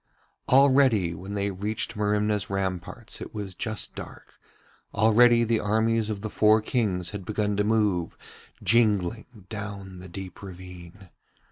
Already 0.49 1.13
when 1.13 1.35
they 1.35 1.51
reached 1.51 1.95
Merimna's 1.95 2.49
ramparts 2.49 3.21
it 3.21 3.35
was 3.35 3.53
just 3.53 3.93
dark, 3.93 4.39
already 4.95 5.43
the 5.43 5.59
armies 5.59 6.09
of 6.09 6.21
the 6.21 6.29
four 6.31 6.59
Kings 6.59 7.11
had 7.11 7.23
begun 7.23 7.55
to 7.57 7.63
move, 7.63 8.17
jingling, 8.63 9.45
down 9.49 9.99
the 9.99 10.09
deep 10.09 10.41
ravine. 10.41 11.09